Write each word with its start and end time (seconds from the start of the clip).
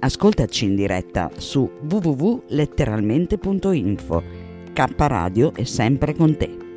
Ascoltaci 0.00 0.66
in 0.66 0.76
diretta 0.76 1.28
su 1.36 1.68
www.letteralmente.info. 1.80 4.22
K 4.72 4.94
Radio 4.96 5.52
è 5.52 5.64
sempre 5.64 6.14
con 6.14 6.36
te. 6.36 6.67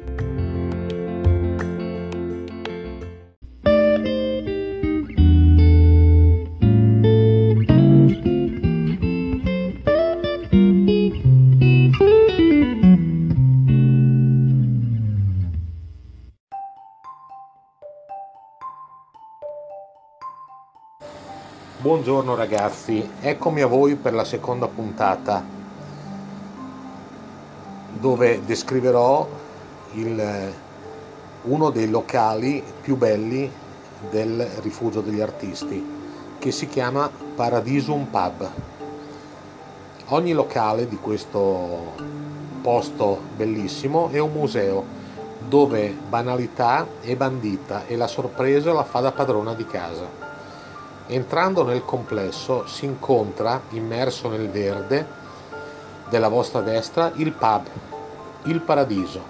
Buongiorno 21.81 22.35
ragazzi, 22.35 23.09
eccomi 23.21 23.61
a 23.61 23.65
voi 23.65 23.95
per 23.95 24.13
la 24.13 24.23
seconda 24.23 24.67
puntata 24.67 25.43
dove 27.93 28.45
descriverò 28.45 29.27
il, 29.93 30.53
uno 31.41 31.69
dei 31.71 31.89
locali 31.89 32.63
più 32.81 32.97
belli 32.97 33.51
del 34.11 34.47
rifugio 34.59 35.01
degli 35.01 35.21
artisti 35.21 35.83
che 36.37 36.51
si 36.51 36.67
chiama 36.67 37.09
Paradisum 37.09 38.05
Pub. 38.05 38.51
Ogni 40.09 40.33
locale 40.33 40.87
di 40.87 40.97
questo 40.97 41.93
posto 42.61 43.19
bellissimo 43.35 44.09
è 44.11 44.19
un 44.19 44.31
museo 44.31 44.85
dove 45.47 45.97
banalità 46.07 46.85
è 47.01 47.15
bandita 47.15 47.87
e 47.87 47.95
la 47.95 48.05
sorpresa 48.05 48.71
la 48.71 48.83
fa 48.83 48.99
da 48.99 49.11
padrona 49.11 49.55
di 49.55 49.65
casa. 49.65 50.29
Entrando 51.13 51.65
nel 51.65 51.83
complesso 51.83 52.65
si 52.67 52.85
incontra, 52.85 53.63
immerso 53.71 54.29
nel 54.29 54.49
verde 54.49 55.05
della 56.07 56.29
vostra 56.29 56.61
destra, 56.61 57.11
il 57.15 57.33
pub, 57.33 57.63
il 58.43 58.61
paradiso, 58.61 59.21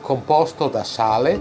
composto 0.00 0.68
da 0.68 0.82
sale, 0.82 1.38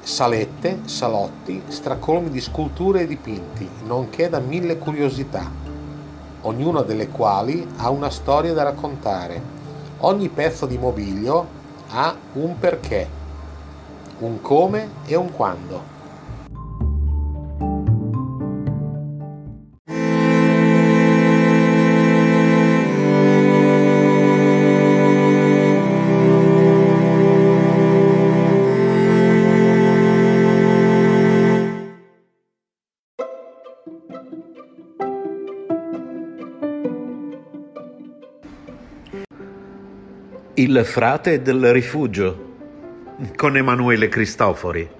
salette, 0.00 0.80
salotti, 0.86 1.62
stracolmi 1.68 2.28
di 2.28 2.40
sculture 2.40 3.02
e 3.02 3.06
dipinti, 3.06 3.70
nonché 3.84 4.28
da 4.28 4.40
mille 4.40 4.78
curiosità, 4.78 5.48
ognuna 6.40 6.82
delle 6.82 7.06
quali 7.06 7.64
ha 7.76 7.88
una 7.90 8.10
storia 8.10 8.52
da 8.52 8.64
raccontare. 8.64 9.40
Ogni 9.98 10.28
pezzo 10.28 10.66
di 10.66 10.76
mobilio 10.76 11.46
ha 11.90 12.16
un 12.32 12.58
perché, 12.58 13.08
un 14.18 14.40
come 14.40 14.88
e 15.06 15.14
un 15.14 15.30
quando. 15.30 15.98
Il 40.54 40.84
frate 40.84 41.40
del 41.40 41.72
rifugio 41.72 42.48
con 43.36 43.56
Emanuele 43.56 44.08
Cristofori. 44.08 44.99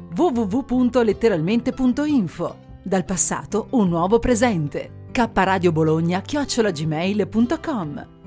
www.letteralmente.info. 0.13 2.57
Dal 2.83 3.05
passato 3.05 3.67
un 3.71 3.89
nuovo 3.89 4.19
presente. 4.19 4.99
kradio 5.11 5.71
bologna 5.71 6.21
chiocciolagmail.com 6.21 8.19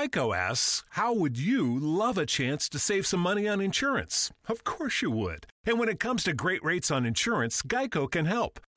Geico 0.00 0.34
asks, 0.34 0.84
How 0.90 1.12
would 1.12 1.36
you 1.36 1.78
love 1.78 2.16
a 2.16 2.24
chance 2.24 2.68
to 2.68 2.78
save 2.78 3.06
some 3.06 3.20
money 3.20 3.48
on 3.48 3.60
insurance? 3.60 4.30
Of 4.48 4.64
course 4.64 5.02
you 5.02 5.10
would. 5.10 5.46
And 5.66 5.78
when 5.78 5.88
it 5.88 5.98
comes 5.98 6.22
to 6.24 6.32
great 6.32 6.62
rates 6.62 6.90
on 6.90 7.04
insurance, 7.04 7.62
Geico 7.62 8.08
can 8.08 8.26
help. 8.26 8.60